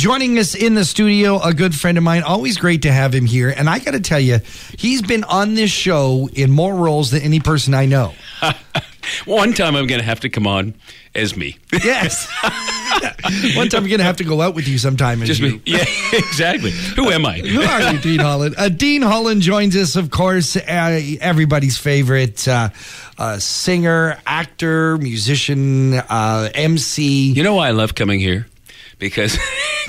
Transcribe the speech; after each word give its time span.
joining 0.00 0.38
us 0.38 0.54
in 0.54 0.74
the 0.74 0.84
studio, 0.84 1.38
a 1.42 1.52
good 1.52 1.74
friend 1.74 1.98
of 1.98 2.02
mine. 2.04 2.22
Always 2.22 2.56
great 2.56 2.82
to 2.82 2.92
have 2.92 3.14
him 3.14 3.26
here. 3.26 3.52
And 3.54 3.68
I 3.68 3.78
got 3.80 3.90
to 3.90 4.00
tell 4.00 4.18
you, 4.18 4.38
he's 4.78 5.02
been 5.02 5.24
on 5.24 5.54
this 5.54 5.70
show 5.70 6.28
in 6.32 6.50
more 6.50 6.74
roles 6.74 7.10
than 7.10 7.20
any 7.20 7.38
person 7.38 7.74
I 7.74 7.84
know. 7.84 8.14
One 9.26 9.52
time 9.52 9.76
I'm 9.76 9.86
going 9.86 10.00
to 10.00 10.06
have 10.06 10.20
to 10.20 10.30
come 10.30 10.46
on 10.46 10.74
as 11.14 11.36
me. 11.36 11.58
Yes. 11.84 12.28
One 13.56 13.68
time 13.68 13.84
I'm 13.84 13.88
going 13.88 13.98
to 13.98 14.04
have 14.04 14.16
to 14.16 14.24
go 14.24 14.40
out 14.40 14.54
with 14.54 14.66
you 14.66 14.78
sometime. 14.78 15.20
As 15.22 15.28
Just 15.28 15.40
you. 15.40 15.52
me. 15.52 15.62
Yeah, 15.66 15.84
exactly. 16.12 16.70
Who 16.70 17.10
am 17.10 17.24
I? 17.26 17.38
Who 17.38 17.62
are 17.62 17.92
you, 17.92 17.98
Dean 17.98 18.20
Hollin? 18.20 18.54
Uh, 18.56 18.68
Dean 18.70 19.02
Hollin 19.02 19.40
joins 19.40 19.76
us, 19.76 19.96
of 19.96 20.10
course, 20.10 20.56
uh, 20.56 20.60
everybody's 21.20 21.76
favorite 21.78 22.48
uh, 22.48 22.70
uh, 23.18 23.38
singer, 23.38 24.18
actor, 24.26 24.98
musician, 24.98 25.94
uh, 25.94 26.50
MC. 26.54 27.32
You 27.32 27.42
know 27.42 27.54
why 27.54 27.68
I 27.68 27.70
love 27.72 27.94
coming 27.94 28.18
here? 28.18 28.46
Because 28.98 29.38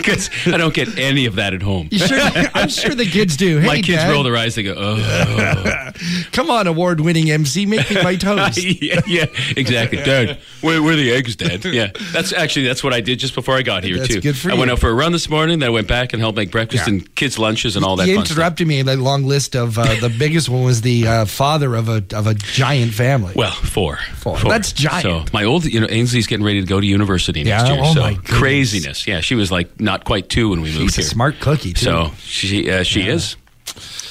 because 0.01 0.29
I 0.47 0.57
don't 0.57 0.73
get 0.73 0.97
any 0.97 1.25
of 1.25 1.35
that 1.35 1.53
at 1.53 1.61
home. 1.61 1.87
You 1.91 1.99
sure? 1.99 2.19
I'm 2.53 2.69
sure 2.69 2.95
the 2.95 3.05
kids 3.05 3.37
do. 3.37 3.59
Hey, 3.59 3.67
My 3.67 3.75
kids 3.81 4.01
Dad, 4.03 4.11
roll 4.11 4.23
their 4.23 4.35
eyes. 4.37 4.55
They 4.55 4.63
go, 4.63 4.75
"Oh, 4.77 5.91
come 6.31 6.49
on, 6.49 6.67
award-winning 6.67 7.29
MC, 7.31 7.65
make 7.65 7.89
me 7.89 8.01
my 8.03 8.15
toast. 8.15 8.57
yeah, 8.81 9.01
yeah, 9.07 9.25
exactly." 9.55 9.99
Dad, 9.99 10.39
where, 10.61 10.81
where 10.81 10.93
are 10.93 10.95
the 10.95 11.11
eggs, 11.11 11.35
Dad? 11.35 11.61
Yeah, 11.71 11.91
that's 12.11 12.33
actually 12.33 12.65
that's 12.65 12.83
what 12.83 12.93
I 12.93 12.99
did 13.01 13.19
just 13.19 13.33
before 13.35 13.55
I 13.55 13.61
got 13.61 13.83
here 13.83 13.97
That's 13.97 14.13
too. 14.15 14.19
good 14.21 14.37
for 14.37 14.49
I 14.49 14.53
you. 14.53 14.59
went 14.59 14.71
out 14.71 14.79
for 14.79 14.89
a 14.89 14.93
run 14.93 15.11
this 15.13 15.29
morning. 15.29 15.59
Then 15.59 15.67
I 15.67 15.71
went 15.71 15.87
back 15.87 16.11
and 16.11 16.21
helped 16.21 16.35
make 16.35 16.51
breakfast 16.51 16.85
Yeah. 16.87 16.93
and 16.95 17.15
kids' 17.15 17.39
lunches 17.39 17.75
and 17.75 17.85
all 17.85 17.95
that. 17.97 18.07
you 18.07 18.17
interrupted 18.17 18.67
me 18.67 18.79
in 18.79 18.89
a 18.89 18.95
long 18.95 19.23
list 19.25 19.55
of 19.55 19.77
uh, 19.77 19.95
the 20.01 20.09
biggest 20.09 20.49
one 20.49 20.63
was 20.63 20.81
the 20.81 21.07
uh, 21.07 21.25
father 21.25 21.75
of 21.75 21.87
a 21.87 22.03
of 22.13 22.27
a 22.27 22.33
giant 22.33 22.93
family. 22.93 23.33
Well, 23.35 23.51
four. 23.51 23.99
Four. 24.15 24.37
That's 24.39 24.73
giant. 24.73 25.03
So 25.03 25.23
my 25.33 25.43
old, 25.45 25.65
you 25.65 25.79
know, 25.79 25.87
Ainsley's 25.89 26.27
getting 26.27 26.45
ready 26.45 26.59
to 26.61 26.67
go 26.67 26.81
to 26.81 26.85
university 26.85 27.43
next 27.43 27.67
Yeah, 27.67 27.73
year. 27.75 27.81
oh 27.85 27.93
so 27.93 28.15
craziness. 28.23 29.07
Yeah, 29.07 29.21
she 29.21 29.35
was 29.35 29.51
like 29.51 29.79
not 29.91 30.03
quite 30.05 30.29
two 30.29 30.49
when 30.51 30.61
we 30.61 30.69
moved 30.69 30.93
She's 30.93 30.97
a 30.97 31.01
here. 31.01 31.09
smart 31.09 31.39
cookie 31.39 31.73
too. 31.73 31.85
So 31.85 32.11
she 32.19 32.69
uh, 32.71 32.83
she 32.83 33.01
is. 33.07 33.35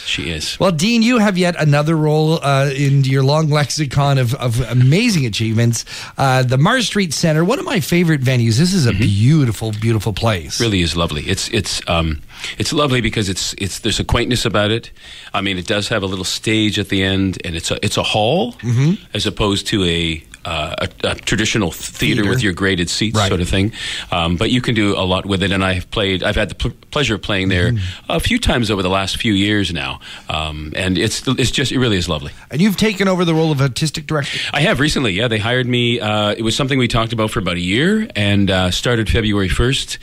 She 0.06 0.30
is. 0.30 0.58
Well, 0.58 0.72
Dean, 0.72 1.02
you 1.02 1.18
have 1.18 1.38
yet 1.38 1.54
another 1.60 1.94
role 1.96 2.42
uh, 2.42 2.70
in 2.74 3.04
your 3.04 3.22
long 3.22 3.48
lexicon 3.48 4.18
of, 4.18 4.34
of 4.34 4.58
amazing 4.68 5.24
achievements. 5.24 5.84
Uh, 6.18 6.42
the 6.42 6.58
Marsh 6.58 6.86
Street 6.86 7.12
Center, 7.14 7.44
one 7.44 7.60
of 7.60 7.64
my 7.64 7.78
favorite 7.78 8.20
venues. 8.20 8.58
This 8.58 8.72
is 8.74 8.86
a 8.86 8.92
beautiful, 8.92 9.70
beautiful 9.80 10.12
place. 10.12 10.54
Mm-hmm. 10.54 10.64
really 10.64 10.80
is 10.80 10.96
lovely. 10.96 11.22
It's 11.28 11.48
it's 11.50 11.80
um 11.88 12.20
it's 12.58 12.72
lovely 12.72 13.00
because 13.00 13.28
it's 13.28 13.54
it's 13.58 13.78
there's 13.80 14.00
a 14.00 14.04
quaintness 14.04 14.44
about 14.44 14.70
it. 14.72 14.90
I 15.32 15.42
mean, 15.42 15.58
it 15.58 15.66
does 15.68 15.88
have 15.88 16.02
a 16.02 16.06
little 16.06 16.24
stage 16.40 16.78
at 16.80 16.88
the 16.88 17.02
end, 17.04 17.38
and 17.44 17.54
it's 17.54 17.70
a 17.70 17.76
it's 17.84 17.96
a 17.98 18.02
hall 18.14 18.52
Mm-hmm. 18.62 18.92
as 19.14 19.26
opposed 19.26 19.66
to 19.68 19.84
a. 19.84 20.24
Uh, 20.42 20.74
a, 21.04 21.08
a 21.08 21.14
traditional 21.16 21.70
theater, 21.70 22.22
Theater. 22.22 22.30
with 22.30 22.42
your 22.42 22.54
graded 22.54 22.88
seats, 22.88 23.14
Right. 23.14 23.28
sort 23.28 23.42
of 23.42 23.48
thing, 23.50 23.72
um, 24.10 24.36
but 24.36 24.50
you 24.50 24.62
can 24.62 24.74
do 24.74 24.96
a 24.96 25.04
lot 25.04 25.26
with 25.26 25.42
it. 25.42 25.52
And 25.52 25.62
I've 25.62 25.90
played, 25.90 26.22
I've 26.22 26.34
had 26.36 26.48
the 26.48 26.54
pl- 26.54 26.72
pleasure 26.90 27.16
of 27.16 27.20
playing 27.22 27.50
there 27.50 27.72
Mm-hmm. 27.72 28.10
a 28.12 28.20
few 28.20 28.38
times 28.38 28.70
over 28.70 28.82
the 28.82 28.88
last 28.88 29.18
few 29.18 29.34
years 29.34 29.70
now, 29.70 30.00
um, 30.30 30.72
and 30.74 30.96
it's 30.96 31.28
it's 31.28 31.50
just 31.50 31.72
it 31.72 31.78
really 31.78 31.98
is 31.98 32.08
lovely. 32.08 32.32
And 32.50 32.62
you've 32.62 32.78
taken 32.78 33.06
over 33.06 33.26
the 33.26 33.34
role 33.34 33.52
of 33.52 33.60
artistic 33.60 34.06
director. 34.06 34.38
I 34.54 34.62
have 34.62 34.80
recently. 34.80 35.12
Yeah, 35.12 35.28
they 35.28 35.38
hired 35.38 35.66
me. 35.66 36.00
Uh, 36.00 36.30
it 36.30 36.42
was 36.42 36.56
something 36.56 36.78
we 36.78 36.88
talked 36.88 37.12
about 37.12 37.30
for 37.30 37.38
about 37.40 37.56
a 37.56 37.60
year, 37.60 38.08
and 38.16 38.50
uh, 38.50 38.70
started 38.70 39.10
February 39.10 39.50
first 39.50 39.98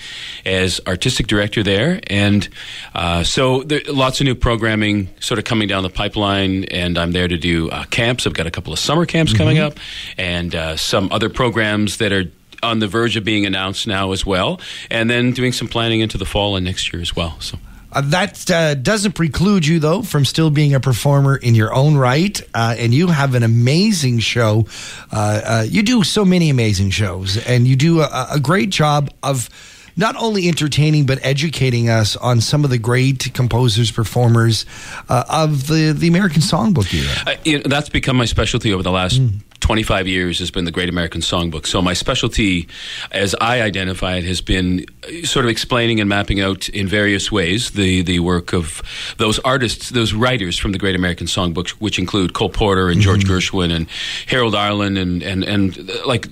as 0.45 0.79
artistic 0.85 1.25
director 1.25 1.63
there. 1.63 1.99
And 2.07 2.47
uh, 2.93 3.23
so 3.23 3.63
there 3.63 3.81
lots 3.89 4.21
of 4.21 4.25
new 4.25 4.35
programming 4.35 5.09
sort 5.19 5.39
of 5.39 5.45
coming 5.45 5.67
down 5.67 5.81
the 5.81 5.89
pipeline, 5.89 6.65
and 6.65 6.97
I'm 6.99 7.11
there 7.11 7.27
to 7.27 7.37
do 7.37 7.69
uh, 7.71 7.85
camps. 7.85 8.27
I've 8.27 8.33
got 8.35 8.45
a 8.45 8.51
couple 8.51 8.71
of 8.71 8.77
summer 8.77 9.07
camps 9.07 9.33
coming 9.33 9.57
up, 9.57 9.73
and 10.17 10.26
uh, 10.55 10.75
some 10.75 11.09
other 11.11 11.29
programs 11.29 11.97
that 11.97 12.11
are. 12.11 12.25
On 12.63 12.79
the 12.79 12.87
verge 12.87 13.15
of 13.15 13.23
being 13.23 13.45
announced 13.45 13.85
now 13.85 14.13
as 14.13 14.25
well, 14.25 14.59
and 14.89 15.11
then 15.11 15.31
doing 15.31 15.53
some 15.53 15.67
planning 15.67 16.01
into 16.01 16.17
the 16.17 16.25
fall 16.25 16.55
and 16.55 16.65
next 16.65 16.91
year 16.91 16.99
as 17.03 17.15
well. 17.15 17.37
So 17.39 17.59
Uh, 17.91 18.01
that 18.01 18.49
uh, 18.49 18.73
doesn't 18.73 19.13
preclude 19.13 19.65
you, 19.65 19.79
though, 19.79 20.01
from 20.01 20.25
still 20.25 20.49
being 20.49 20.73
a 20.73 20.79
performer 20.79 21.37
in 21.37 21.55
your 21.55 21.71
own 21.71 21.95
right. 21.95 22.41
Uh, 22.53 22.75
and 22.79 22.93
you 22.95 23.07
have 23.07 23.35
an 23.35 23.43
amazing 23.43 24.19
show. 24.19 24.65
Uh, 25.11 25.41
uh, 25.45 25.65
you 25.69 25.83
do 25.83 26.03
so 26.03 26.25
many 26.25 26.49
amazing 26.49 26.89
shows, 26.89 27.37
and 27.45 27.67
you 27.67 27.75
do 27.75 28.01
a, 28.01 28.27
a 28.33 28.39
great 28.39 28.71
job 28.71 29.09
of 29.21 29.49
not 29.95 30.15
only 30.15 30.47
entertaining 30.47 31.05
but 31.05 31.17
educating 31.23 31.89
us 31.89 32.15
on 32.17 32.41
some 32.41 32.63
of 32.63 32.69
the 32.69 32.77
great 32.77 33.33
composers, 33.33 33.91
performers 33.91 34.65
uh, 35.09 35.23
of 35.29 35.67
the, 35.67 35.93
the 35.93 36.07
American 36.07 36.41
Songbook 36.41 36.93
era. 36.93 37.13
Uh, 37.25 37.35
you 37.43 37.57
know, 37.57 37.63
that's 37.65 37.89
become 37.89 38.17
my 38.17 38.25
specialty 38.25 38.73
over 38.73 38.83
the 38.83 38.91
last 38.91 39.21
25 39.67 40.07
years 40.07 40.39
has 40.39 40.49
been 40.49 40.63
the 40.63 40.71
Great 40.71 40.87
American 40.87 41.19
Songbook. 41.19 41.67
So 41.67 41.81
my 41.81 41.91
specialty, 41.91 42.69
as 43.11 43.35
I 43.41 43.61
identify 43.61 44.15
it, 44.15 44.23
has 44.23 44.39
been 44.39 44.85
uh, 45.03 45.25
sort 45.25 45.43
of 45.43 45.51
explaining 45.51 45.99
and 45.99 46.07
mapping 46.07 46.39
out 46.39 46.69
in 46.69 46.87
various 46.87 47.33
ways 47.33 47.71
the, 47.71 48.01
the 48.01 48.19
work 48.19 48.53
of 48.53 48.81
those 49.17 49.39
artists, 49.39 49.89
those 49.89 50.13
writers 50.13 50.57
from 50.57 50.71
the 50.71 50.77
Great 50.77 50.95
American 50.95 51.27
Songbook, 51.27 51.71
which 51.81 51.99
include 51.99 52.31
Cole 52.31 52.47
Porter 52.47 52.87
and 52.87 53.01
George 53.01 53.25
Gershwin 53.25 53.75
and 53.75 53.89
Harold 54.27 54.55
Arlen 54.55 54.95
and, 54.95 55.21
and, 55.21 55.43
and 55.43 55.77
uh, 55.77 56.07
like, 56.07 56.29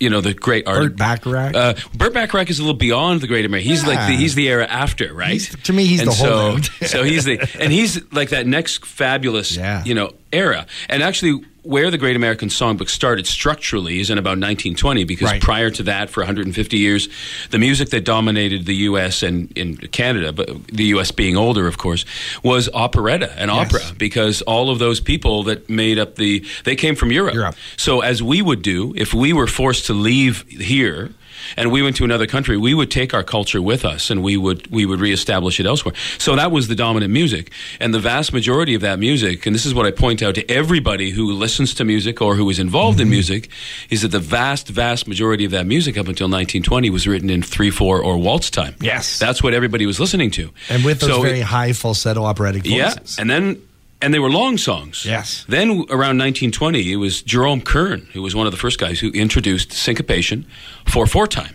you 0.00 0.10
know, 0.10 0.20
the 0.20 0.34
great 0.34 0.66
art. 0.66 0.78
Burt 0.82 0.96
Bacharach. 0.96 1.54
Uh, 1.54 1.74
Burt 1.94 2.12
Bacharach 2.14 2.50
is 2.50 2.58
a 2.58 2.62
little 2.62 2.74
beyond 2.76 3.20
the 3.20 3.26
Great 3.26 3.44
American. 3.44 3.70
He's 3.70 3.86
like 3.86 3.98
the, 4.08 4.16
he's 4.16 4.34
the 4.34 4.48
era 4.48 4.66
after, 4.66 5.12
right? 5.14 5.32
He's- 5.32 5.54
to 5.64 5.72
me, 5.72 5.86
he's 5.86 6.00
and 6.00 6.08
the 6.10 6.14
so, 6.14 6.38
holdout. 6.40 6.64
so 6.86 7.02
he's 7.04 7.24
the 7.24 7.38
and 7.60 7.72
he's 7.72 8.00
like 8.12 8.30
that 8.30 8.46
next 8.46 8.84
fabulous, 8.84 9.56
Yeah. 9.56 9.82
you 9.84 9.94
know, 9.94 10.12
era. 10.32 10.66
And 10.88 11.02
actually, 11.02 11.42
where 11.62 11.90
the 11.90 11.98
Great 11.98 12.14
American 12.14 12.48
Songbook 12.48 12.88
started 12.88 13.26
structurally 13.26 13.98
is 13.98 14.08
in 14.08 14.18
about 14.18 14.38
1920, 14.38 15.02
because 15.02 15.30
Right. 15.32 15.42
prior 15.42 15.68
to 15.70 15.82
that, 15.84 16.10
for 16.10 16.20
150 16.20 16.78
years, 16.78 17.08
the 17.50 17.58
music 17.58 17.90
that 17.90 18.04
dominated 18.04 18.66
the 18.66 18.74
U.S. 18.90 19.24
and 19.24 19.50
in 19.58 19.76
Canada, 19.76 20.32
but 20.32 20.48
the 20.68 20.84
U.S. 20.94 21.10
being 21.10 21.36
older, 21.36 21.66
of 21.66 21.76
course, 21.76 22.04
was 22.44 22.68
operetta 22.72 23.32
and 23.36 23.50
Yes. 23.50 23.74
opera, 23.74 23.94
because 23.98 24.42
all 24.42 24.70
of 24.70 24.78
those 24.78 25.00
people 25.00 25.42
that 25.44 25.68
made 25.68 25.98
up 25.98 26.14
the 26.14 26.44
they 26.62 26.76
came 26.76 26.94
from 26.94 27.10
Europe. 27.10 27.34
Europe. 27.34 27.56
So 27.76 28.00
as 28.00 28.22
we 28.22 28.42
would 28.42 28.62
do 28.62 28.94
if 28.96 29.12
we 29.12 29.32
were 29.32 29.48
forced 29.48 29.85
to 29.86 29.94
leave 29.94 30.42
here 30.48 31.10
and 31.56 31.70
we 31.70 31.82
went 31.82 31.96
to 31.96 32.04
another 32.04 32.26
country, 32.26 32.56
we 32.56 32.74
would 32.74 32.90
take 32.90 33.14
our 33.14 33.22
culture 33.22 33.60
with 33.60 33.84
us 33.84 34.10
and 34.10 34.22
we 34.22 34.36
would 34.36 34.66
we 34.68 34.86
would 34.86 35.00
reestablish 35.00 35.60
it 35.60 35.66
elsewhere. 35.66 35.94
So 36.18 36.36
that 36.36 36.50
was 36.50 36.68
the 36.68 36.74
dominant 36.74 37.12
music, 37.12 37.52
and 37.80 37.92
the 37.92 37.98
vast 37.98 38.32
majority 38.32 38.74
of 38.74 38.80
that 38.82 38.98
music, 38.98 39.46
and 39.46 39.54
this 39.54 39.66
is 39.66 39.74
what 39.74 39.86
I 39.86 39.90
point 39.90 40.22
out 40.22 40.34
to 40.36 40.50
everybody 40.50 41.10
who 41.10 41.32
listens 41.32 41.74
to 41.74 41.84
music 41.84 42.20
or 42.20 42.34
who 42.34 42.48
is 42.50 42.58
involved 42.58 43.00
in 43.00 43.06
mm-hmm. 43.06 43.12
music, 43.12 43.50
is 43.90 44.02
that 44.02 44.08
the 44.08 44.18
vast 44.20 44.68
vast 44.68 45.06
majority 45.06 45.44
of 45.44 45.50
that 45.52 45.66
music 45.66 45.96
up 45.96 46.08
until 46.08 46.26
1920 46.26 46.90
was 46.90 47.06
written 47.06 47.30
in 47.30 47.42
three 47.42 47.70
four 47.70 48.02
or 48.02 48.16
waltz 48.16 48.50
time. 48.50 48.74
Yes. 48.80 49.18
that's 49.18 49.42
what 49.42 49.54
everybody 49.54 49.86
was 49.86 50.00
listening 50.00 50.30
to, 50.32 50.50
and 50.68 50.84
with 50.84 51.00
those 51.00 51.10
So 51.10 51.22
very 51.22 51.40
it- 51.40 51.44
high 51.44 51.72
falsetto 51.72 52.24
operatic 52.24 52.64
voices. 52.64 53.16
yeah, 53.16 53.20
and 53.20 53.30
then 53.30 53.62
and 54.02 54.12
they 54.12 54.18
were 54.18 54.30
long 54.30 54.58
songs. 54.58 55.04
Yes. 55.06 55.44
Then 55.48 55.70
around 55.90 56.18
1920, 56.18 56.92
it 56.92 56.96
was 56.96 57.22
Jerome 57.22 57.60
Kern 57.60 58.08
who 58.12 58.22
was 58.22 58.34
one 58.34 58.46
of 58.46 58.52
the 58.52 58.58
first 58.58 58.78
guys 58.78 59.00
who 59.00 59.10
introduced 59.10 59.72
syncopation 59.72 60.46
for 60.86 61.06
four 61.06 61.26
time. 61.26 61.54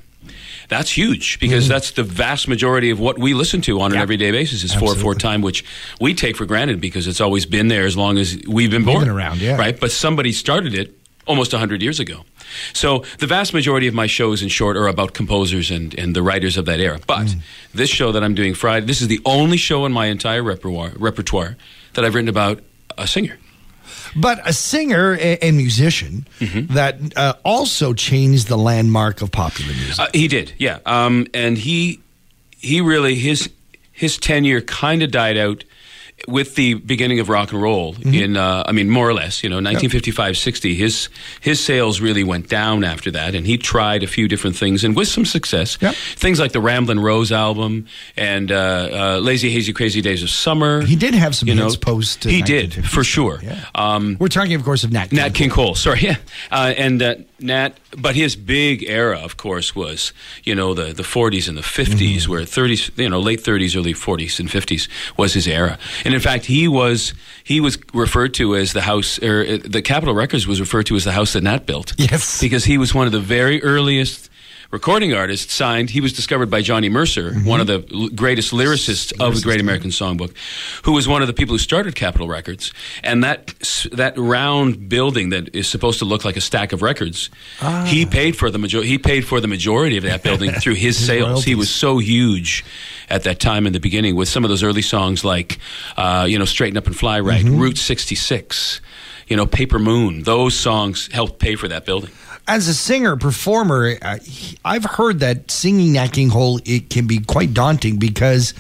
That's 0.70 0.96
huge 0.96 1.38
because 1.42 1.68
that's 1.68 1.92
the 1.92 2.04
vast 2.04 2.48
majority 2.48 2.92
of 2.92 3.00
what 3.00 3.20
we 3.20 3.34
listen 3.34 3.60
to 3.64 3.82
on 3.82 3.92
an 3.92 3.96
Mm-hmm. 3.96 4.02
Everyday 4.04 4.32
basis 4.32 4.64
is 4.64 4.74
four 4.74 4.96
four 4.96 5.16
time, 5.16 5.42
which 5.42 5.66
we 6.00 6.14
take 6.14 6.38
for 6.38 6.46
granted 6.46 6.80
because 6.80 7.08
it's 7.08 7.20
always 7.20 7.46
been 7.46 7.68
there 7.68 7.86
as 7.86 7.98
long 7.98 8.18
as 8.18 8.38
we've 8.48 8.72
been 8.72 8.86
born. 8.86 9.00
been 9.02 9.10
around, 9.10 9.42
yeah. 9.42 9.58
Right, 9.58 9.78
but 9.78 9.92
somebody 9.92 10.32
started 10.32 10.74
it 10.74 10.96
almost 11.28 11.54
100 11.54 11.82
years 11.82 12.00
ago. 12.00 12.26
So 12.74 13.04
the 13.20 13.28
vast 13.28 13.54
majority 13.54 13.88
of 13.88 13.94
my 13.94 14.08
shows, 14.08 14.42
in 14.42 14.50
short, 14.50 14.76
are 14.78 14.88
about 14.88 15.14
composers 15.14 15.72
and, 15.72 15.98
and 15.98 16.16
the 16.16 16.22
writers 16.22 16.58
of 16.58 16.66
that 16.66 16.80
era. 16.80 17.00
But 17.08 17.28
Mm. 17.28 17.40
this 17.74 17.90
show 17.90 18.12
that 18.12 18.24
I'm 18.24 18.36
doing 18.36 18.54
Friday, 18.56 18.86
this 18.86 19.02
is 19.02 19.08
the 19.08 19.20
only 19.26 19.58
show 19.58 19.86
in 19.86 19.92
my 19.94 20.08
entire 20.08 20.44
repertoire, 20.44 20.92
repertoire 20.98 21.56
that 21.94 22.04
I've 22.04 22.16
written 22.16 22.30
about 22.30 22.62
a 22.98 23.08
singer. 23.08 23.38
but 24.16 24.40
a 24.46 24.52
singer 24.54 25.14
a- 25.20 25.38
and 25.42 25.56
musician 25.58 26.26
Mm-hmm. 26.40 26.74
that 26.74 26.96
uh, 27.16 27.34
also 27.46 27.94
changed 27.94 28.48
the 28.48 28.58
landmark 28.58 29.22
of 29.22 29.32
popular 29.32 29.74
music. 29.74 30.00
Uh, 30.00 30.08
he 30.14 30.28
did, 30.28 30.54
yeah. 30.58 30.80
Um, 30.86 31.28
and 31.34 31.58
he 31.58 32.00
he 32.58 32.82
really 32.82 33.16
his 33.16 33.50
his 33.92 34.18
tenure 34.18 34.62
kind 34.62 35.04
of 35.04 35.12
died 35.12 35.38
out 35.38 35.64
with 36.28 36.56
the 36.56 36.76
beginning 36.76 37.20
of 37.20 37.30
rock 37.30 37.52
and 37.52 37.62
roll 37.62 37.96
in 38.06 38.38
uh, 38.38 38.64
I 38.66 38.72
mean 38.72 38.90
more 38.90 39.08
or 39.10 39.14
less 39.14 39.44
you 39.44 39.50
know 39.50 39.56
1955 39.58 40.38
60 40.38 40.76
his 40.76 41.10
his 41.42 41.60
sales 41.64 42.00
really 42.00 42.24
went 42.24 42.48
down 42.48 42.84
after 42.84 43.12
that 43.12 43.34
and 43.36 43.46
he 43.48 43.58
tried 43.58 44.04
a 44.04 44.08
few 44.08 44.28
different 44.28 44.56
things 44.56 44.84
and 44.84 44.96
with 44.96 45.08
some 45.08 45.26
success 45.26 45.78
Yep. 45.82 45.96
things 45.96 46.40
like 46.40 46.52
the 46.52 46.62
Ramblin' 46.62 47.00
Rose 47.00 47.32
album 47.32 47.88
and 48.16 48.52
uh, 48.52 48.56
uh, 49.16 49.20
Lazy 49.20 49.50
Hazy 49.52 49.74
Crazy 49.74 50.02
Days 50.02 50.22
of 50.24 50.30
Summer 50.30 50.82
he 50.82 50.96
did 50.96 51.14
have 51.16 51.36
some 51.36 51.50
you 51.50 51.56
know 51.56 51.66
hits 51.66 51.76
post. 51.76 52.26
uh, 52.26 52.30
he 52.30 52.42
did 52.42 52.74
for 52.88 53.04
sure 53.04 53.40
Yeah. 53.42 53.66
um, 53.76 54.18
We're 54.20 54.28
talking, 54.28 54.54
of 54.56 54.64
course, 54.64 54.84
of 54.84 54.92
Nat. 54.92 55.12
Nat 55.12 55.34
King 55.34 55.50
Cole, 55.50 55.76
sorry, 55.76 56.00
yeah, 56.10 56.18
uh, 56.52 56.74
and 56.78 57.02
uh, 57.02 57.16
Nat. 57.40 57.78
But 57.98 58.16
his 58.16 58.38
big 58.38 58.84
era, 58.88 59.18
of 59.20 59.36
course, 59.36 59.76
was 59.76 60.14
you 60.46 60.56
know 60.56 60.74
the 60.74 60.94
the 60.94 61.04
40s 61.04 61.50
and 61.50 61.58
the 61.58 61.62
50s, 61.62 62.26
where 62.28 62.42
30s, 62.42 62.98
you 62.98 63.10
know, 63.10 63.20
late 63.20 63.42
30s, 63.44 63.76
early 63.76 63.94
40s 63.94 64.40
and 64.40 64.48
50s 64.50 64.88
was 65.18 65.34
his 65.34 65.46
era. 65.48 65.78
And 66.06 66.11
in 66.14 66.20
fact, 66.20 66.46
he 66.46 66.68
was 66.68 67.14
he 67.44 67.60
was 67.60 67.78
referred 67.94 68.34
to 68.36 68.56
as 68.56 68.74
the 68.74 68.82
house, 68.82 69.22
or 69.22 69.46
uh, 69.46 69.58
the 69.64 69.82
Capitol 69.82 70.16
Records 70.16 70.48
was 70.48 70.60
referred 70.60 70.88
to 70.88 70.96
as 70.96 71.04
the 71.04 71.12
house 71.12 71.34
that 71.34 71.44
Nat 71.44 71.66
built. 71.66 71.94
Yes. 71.98 72.42
because 72.42 72.66
he 72.66 72.78
was 72.78 72.94
one 72.96 73.06
of 73.06 73.12
the 73.12 73.20
very 73.20 73.62
earliest 73.64 74.31
recording 74.72 75.14
artist, 75.14 75.50
signed. 75.52 75.90
He 75.90 76.02
was 76.02 76.14
discovered 76.14 76.50
by 76.50 76.62
Johnny 76.62 76.90
Mercer, 76.90 77.32
Mm-hmm. 77.32 77.46
one 77.48 77.60
of 77.62 77.68
the 77.68 77.86
l- 77.94 78.08
greatest 78.10 78.52
lyricists 78.54 79.12
of 79.20 79.36
the 79.36 79.42
Great 79.42 79.60
American 79.60 79.90
Songbook, 79.92 80.34
who 80.84 80.94
was 80.94 81.08
one 81.08 81.22
of 81.22 81.28
the 81.28 81.34
people 81.34 81.54
who 81.54 81.60
started 81.60 81.94
Capitol 81.96 82.28
Records. 82.28 82.72
And 83.04 83.24
that 83.24 83.54
s- 83.62 83.88
that 83.92 84.18
round 84.18 84.88
building 84.90 85.30
that 85.30 85.54
is 85.56 85.68
supposed 85.68 86.00
to 86.00 86.06
look 86.06 86.24
like 86.26 86.38
a 86.38 86.42
stack 86.42 86.72
of 86.74 86.82
records, 86.82 87.30
Ah. 87.62 87.84
he 87.86 88.06
paid 88.06 88.36
for 88.36 88.50
the 88.50 88.58
major- 88.58 88.82
He 88.84 88.98
paid 88.98 89.26
for 89.26 89.40
the 89.42 89.48
majority 89.48 89.98
of 89.98 90.04
that 90.04 90.24
building 90.24 90.52
through 90.52 90.76
his, 90.76 90.98
sales. 91.06 91.44
He 91.44 91.56
was 91.56 91.70
so 91.70 91.98
huge 92.00 92.64
at 93.10 93.24
that 93.24 93.40
time 93.40 93.68
in 93.68 93.74
the 93.74 93.80
beginning 93.80 94.16
with 94.16 94.30
some 94.30 94.44
of 94.46 94.50
those 94.50 94.64
early 94.64 94.82
songs 94.82 95.24
like, 95.26 95.60
uh, 95.98 96.26
you 96.30 96.40
know, 96.40 96.46
Straighten 96.46 96.78
Up 96.78 96.88
and 96.88 96.96
Fly 96.96 97.20
Right, 97.20 97.44
Mm-hmm. 97.46 97.60
Route 97.60 97.78
66, 97.78 98.80
you 99.28 99.36
know, 99.36 99.46
Paper 99.46 99.80
Moon. 99.80 100.24
Those 100.24 100.54
songs 100.56 101.10
helped 101.12 101.40
pay 101.40 101.56
for 101.56 101.68
that 101.68 101.86
building. 101.86 102.12
As 102.48 102.68
a 102.68 102.74
singer 102.74 103.16
performer, 103.16 103.96
uh, 104.02 104.18
I've 104.66 104.84
heard 104.84 105.20
that 105.20 105.52
singing 105.52 105.94
Nat 105.94 106.08
King 106.08 106.30
Cole 106.30 106.60
it 106.66 106.90
can 106.90 107.08
be 107.08 107.20
quite 107.20 107.54
daunting 107.54 107.98
because 107.98 108.54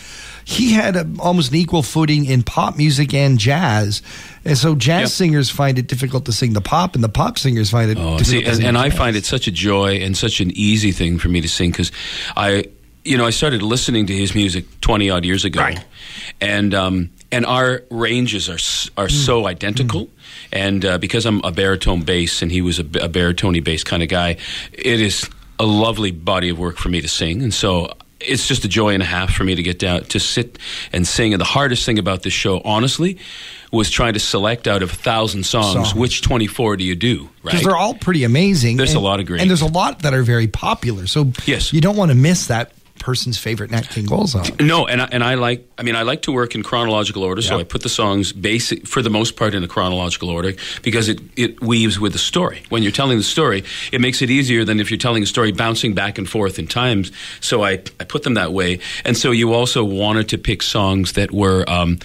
he 0.45 0.71
had 0.73 0.95
a, 0.95 1.07
almost 1.19 1.51
an 1.51 1.57
equal 1.57 1.83
footing 1.83 2.25
in 2.25 2.43
pop 2.43 2.77
music 2.77 3.13
and 3.13 3.37
jazz, 3.37 4.01
and 4.45 4.57
so 4.57 4.75
jazz 4.75 5.01
Yep. 5.01 5.09
singers 5.09 5.49
find 5.49 5.77
it 5.77 5.87
difficult 5.87 6.25
to 6.25 6.31
sing 6.31 6.53
the 6.53 6.61
pop, 6.61 6.95
and 6.95 7.03
the 7.03 7.09
pop 7.09 7.37
singers 7.37 7.69
find 7.71 7.91
it. 7.91 7.97
Oh, 7.97 8.17
difficult 8.17 8.27
see, 8.27 8.41
to 8.41 8.47
and, 8.47 8.57
sing 8.57 8.65
and 8.67 8.77
I 8.77 8.89
find 8.91 9.15
it 9.15 9.25
such 9.25 9.47
a 9.47 9.51
joy 9.51 9.95
and 9.95 10.15
such 10.15 10.39
an 10.41 10.51
easy 10.55 10.91
thing 10.91 11.17
for 11.17 11.29
me 11.29 11.41
to 11.41 11.49
sing 11.49 11.71
because 11.71 11.91
I, 12.37 12.65
you 13.03 13.17
know, 13.17 13.25
I 13.25 13.31
started 13.31 13.61
listening 13.61 14.05
to 14.07 14.15
his 14.15 14.35
music 14.35 14.65
twenty 14.81 15.09
odd 15.09 15.25
years 15.25 15.43
ago, 15.45 15.59
Right. 15.61 15.83
and 16.39 16.73
um, 16.73 17.09
and 17.31 17.45
our 17.45 17.83
ranges 17.89 18.49
are 18.49 18.59
are 19.01 19.07
Hmm. 19.07 19.13
so 19.15 19.47
identical. 19.47 20.09
And 20.53 20.83
uh, 20.85 20.97
because 20.97 21.25
I'm 21.25 21.41
a 21.43 21.51
baritone 21.51 22.01
bass 22.01 22.41
and 22.41 22.51
he 22.51 22.61
was 22.61 22.79
a 22.79 22.83
baritone 22.83 23.59
bass 23.61 23.83
kind 23.83 24.03
of 24.03 24.09
guy, 24.09 24.37
it 24.73 24.99
is 25.01 25.29
a 25.59 25.65
lovely 25.65 26.11
body 26.11 26.49
of 26.49 26.59
work 26.59 26.77
for 26.77 26.89
me 26.89 26.99
to 27.01 27.07
sing. 27.07 27.41
And 27.41 27.53
so 27.53 27.93
it's 28.19 28.47
just 28.47 28.65
a 28.65 28.67
joy 28.67 28.93
and 28.93 29.01
a 29.01 29.05
half 29.05 29.31
for 29.33 29.43
me 29.43 29.55
to 29.55 29.63
get 29.63 29.79
down 29.79 30.03
to 30.05 30.19
sit 30.19 30.59
and 30.91 31.07
sing. 31.07 31.33
And 31.33 31.39
the 31.39 31.45
hardest 31.45 31.85
thing 31.85 31.97
about 31.99 32.23
this 32.23 32.33
show, 32.33 32.61
honestly, 32.65 33.17
was 33.71 33.89
trying 33.89 34.13
to 34.13 34.19
select 34.19 34.67
out 34.67 34.83
of 34.83 34.91
a 34.91 34.95
thousand 34.95 35.45
songs, 35.45 35.73
Songs. 35.89 35.95
which 35.95 36.21
24 36.21 36.77
do 36.77 36.83
you 36.83 36.95
do, 36.95 37.23
right? 37.43 37.51
because 37.51 37.63
they're 37.63 37.75
all 37.77 37.93
pretty 37.95 38.23
amazing. 38.23 38.77
There's 38.77 38.93
a 38.93 38.99
lot 38.99 39.19
of 39.19 39.25
great. 39.25 39.41
and 39.41 39.49
there's 39.49 39.61
a 39.61 39.71
lot 39.71 40.01
that 40.01 40.13
are 40.13 40.23
very 40.23 40.47
popular. 40.47 41.07
So 41.07 41.31
Yes. 41.45 41.71
you 41.73 41.81
don't 41.81 41.95
want 41.95 42.09
to 42.11 42.15
miss 42.15 42.47
that 42.47 42.73
person's 43.01 43.37
favorite 43.37 43.71
Nat 43.71 43.89
King 43.89 44.05
Cole 44.05 44.27
song. 44.27 44.45
No, 44.59 44.87
and 44.87 45.01
I, 45.01 45.09
and 45.11 45.23
I 45.23 45.33
like. 45.33 45.67
I 45.77 45.83
mean, 45.83 45.95
I 45.95 46.03
like 46.03 46.21
to 46.23 46.31
work 46.31 46.55
in 46.55 46.63
chronological 46.63 47.23
order, 47.23 47.41
so 47.41 47.59
I 47.59 47.63
put 47.63 47.81
the 47.81 47.89
songs 47.89 48.31
basic 48.31 48.87
for 48.87 49.01
the 49.01 49.09
most 49.09 49.35
part 49.35 49.55
in 49.55 49.63
a 49.63 49.67
chronological 49.67 50.29
order 50.29 50.53
because 50.83 51.09
it 51.09 51.19
it 51.35 51.59
weaves 51.61 51.99
with 51.99 52.13
the 52.13 52.19
story. 52.19 52.63
When 52.69 52.83
you're 52.83 52.91
telling 52.91 53.17
the 53.17 53.23
story, 53.23 53.63
it 53.91 53.99
makes 53.99 54.21
it 54.21 54.29
easier 54.29 54.63
than 54.63 54.79
if 54.79 54.91
you're 54.91 54.99
telling 54.99 55.23
a 55.23 55.25
story 55.25 55.51
bouncing 55.51 55.93
back 55.95 56.19
and 56.19 56.29
forth 56.29 56.59
in 56.59 56.67
times. 56.67 57.11
So 57.39 57.63
I 57.63 57.81
I 57.99 58.03
put 58.05 58.23
them 58.23 58.35
that 58.35 58.53
way, 58.53 58.79
and 59.03 59.17
so 59.17 59.31
you 59.31 59.53
also 59.53 59.83
wanted 59.83 60.29
to 60.29 60.37
pick 60.37 60.61
songs 60.61 61.13
that 61.13 61.31
were. 61.31 61.67
Um, 61.67 61.97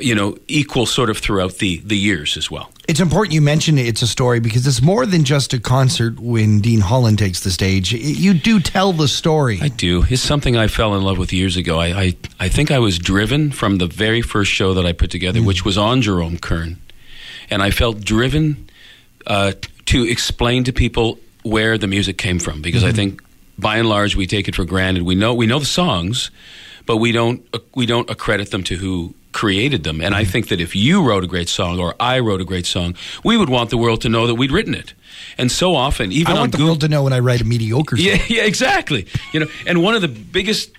you 0.00 0.14
know, 0.14 0.36
equal 0.48 0.86
sort 0.86 1.10
of 1.10 1.18
throughout 1.18 1.54
the, 1.54 1.80
the 1.84 1.96
years 1.96 2.36
as 2.36 2.50
well. 2.50 2.70
It's 2.88 3.00
important 3.00 3.34
you 3.34 3.40
mention 3.40 3.78
it's 3.78 4.02
a 4.02 4.06
story 4.06 4.40
because 4.40 4.66
it's 4.66 4.82
more 4.82 5.06
than 5.06 5.24
just 5.24 5.52
a 5.52 5.60
concert 5.60 6.18
when 6.18 6.60
Dean 6.60 6.80
Hollin 6.80 7.16
takes 7.16 7.40
the 7.40 7.50
stage. 7.50 7.92
You 7.92 8.34
do 8.34 8.60
tell 8.60 8.92
the 8.92 9.08
story. 9.08 9.58
I 9.60 9.68
do. 9.68 10.04
It's 10.08 10.22
something 10.22 10.56
I 10.56 10.66
fell 10.68 10.94
in 10.96 11.02
love 11.02 11.18
with 11.18 11.32
years 11.32 11.56
ago. 11.56 11.78
I, 11.78 11.86
I, 11.86 12.16
I 12.38 12.48
think 12.48 12.70
I 12.70 12.78
was 12.78 12.98
driven 12.98 13.50
from 13.50 13.78
the 13.78 13.86
very 13.86 14.22
first 14.22 14.50
show 14.50 14.74
that 14.74 14.86
I 14.86 14.92
put 14.92 15.10
together, 15.10 15.42
which 15.42 15.64
was 15.64 15.78
on 15.78 16.02
Jerome 16.02 16.38
Kern. 16.38 16.78
And 17.48 17.62
I 17.62 17.70
felt 17.70 18.00
driven 18.00 18.68
uh, 19.26 19.52
to 19.86 20.04
explain 20.04 20.64
to 20.64 20.72
people 20.72 21.18
where 21.42 21.78
the 21.78 21.86
music 21.86 22.18
came 22.18 22.38
from 22.38 22.60
because 22.62 22.84
I 22.84 22.92
think 22.92 23.22
by 23.58 23.76
and 23.76 23.88
large 23.88 24.16
we 24.16 24.26
take 24.26 24.48
it 24.48 24.54
for 24.54 24.64
granted. 24.64 25.02
We 25.02 25.14
know 25.14 25.34
we 25.34 25.46
know 25.46 25.58
the 25.58 25.64
songs, 25.66 26.30
but 26.86 26.96
we 26.98 27.12
don't 27.12 27.42
we 27.74 27.86
don't 27.86 28.08
accredit 28.10 28.50
them 28.50 28.62
to 28.64 28.76
who 28.76 29.14
created 29.32 29.84
them. 29.84 30.00
And 30.00 30.12
I 30.14 30.24
think 30.24 30.48
that 30.48 30.60
if 30.60 30.74
you 30.74 31.06
wrote 31.06 31.22
a 31.22 31.26
great 31.28 31.48
song 31.48 31.78
or 31.78 31.94
I 32.00 32.18
wrote 32.18 32.40
a 32.40 32.44
great 32.44 32.66
song, 32.66 32.96
we 33.24 33.36
would 33.36 33.48
want 33.48 33.70
the 33.70 33.76
world 33.76 34.00
to 34.02 34.08
know 34.08 34.26
that 34.26 34.34
we'd 34.34 34.50
written 34.50 34.74
it. 34.74 34.92
And 35.38 35.52
so 35.52 35.74
often, 35.76 36.10
even 36.12 36.36
I 36.36 36.40
want 36.40 36.52
the 36.52 36.58
Google, 36.58 36.72
world 36.72 36.80
to 36.80 36.88
know 36.88 37.04
when 37.04 37.12
I 37.12 37.20
write 37.20 37.40
a 37.40 37.44
mediocre 37.44 37.96
song. 37.96 38.06
yeah, 38.06 38.22
yeah, 38.28 38.42
exactly. 38.44 39.06
You 39.32 39.40
know, 39.40 39.46
and 39.66 39.82
one 39.82 39.94
of 39.94 40.02
the 40.02 40.08
biggest, 40.08 40.72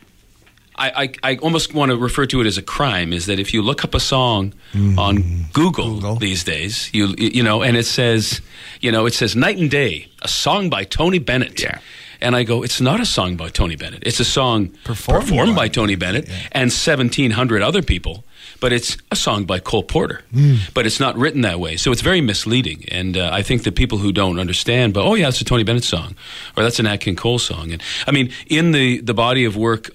I, 0.75 0.91
I, 1.23 1.31
I 1.31 1.35
almost 1.37 1.73
want 1.73 1.91
to 1.91 1.97
refer 1.97 2.25
to 2.25 2.41
it 2.41 2.47
as 2.47 2.57
a 2.57 2.61
crime, 2.61 3.13
is 3.13 3.25
that 3.27 3.39
if 3.39 3.53
you 3.53 3.61
look 3.61 3.83
up 3.85 3.93
a 3.95 3.99
song 3.99 4.53
on 4.97 5.45
Google, 5.53 5.85
Mm-hmm. 5.85 5.95
Google. 5.99 6.15
these 6.17 6.43
days, 6.43 6.89
you 6.93 7.15
you 7.17 7.43
know, 7.43 7.61
and 7.63 7.77
it 7.77 7.85
says, 7.85 8.41
you 8.81 8.91
know, 8.91 9.05
it 9.05 9.13
says 9.13 9.35
"Night 9.35 9.57
and 9.57 9.71
Day," 9.71 10.07
a 10.21 10.27
song 10.27 10.69
by 10.69 10.83
Tony 10.83 11.19
Bennett. 11.19 11.61
Yeah. 11.61 11.79
And 12.21 12.35
I 12.35 12.43
go, 12.43 12.63
it's 12.63 12.79
not 12.79 12.99
a 12.99 13.05
song 13.05 13.35
by 13.35 13.49
Tony 13.49 13.75
Bennett. 13.75 14.03
It's 14.05 14.19
a 14.19 14.25
song 14.25 14.69
Performed 14.83 15.21
performed, 15.23 15.55
by- 15.55 15.63
by 15.63 15.67
Tony 15.69 15.95
Bennett 15.95 16.29
and 16.51 16.69
1,700 16.71 17.61
other 17.61 17.81
people, 17.81 18.23
but 18.59 18.71
it's 18.71 18.97
a 19.09 19.15
song 19.15 19.45
by 19.45 19.59
Cole 19.59 19.83
Porter. 19.83 20.21
Hmm. 20.31 20.55
But 20.73 20.85
it's 20.85 20.99
not 20.99 21.17
written 21.17 21.41
that 21.41 21.59
way. 21.59 21.77
So 21.77 21.91
it's 21.91 22.01
very 22.01 22.21
misleading. 22.21 22.85
And 22.89 23.17
uh, 23.17 23.29
I 23.33 23.41
think 23.41 23.63
that 23.63 23.75
people 23.75 23.97
who 23.97 24.11
don't 24.11 24.39
understand, 24.39 24.93
but 24.93 25.03
oh, 25.03 25.15
yeah, 25.15 25.29
it's 25.29 25.41
a 25.41 25.45
Tony 25.45 25.63
Bennett 25.63 25.83
song, 25.83 26.15
or 26.55 26.63
that's 26.63 26.79
an 26.79 26.85
Nat 26.85 26.97
King 26.97 27.15
Cole 27.15 27.39
song. 27.39 27.71
And 27.71 27.81
I 28.07 28.11
mean, 28.11 28.31
in 28.47 28.71
the, 28.71 29.01
the 29.01 29.13
body 29.13 29.45
of 29.45 29.55
work, 29.57 29.89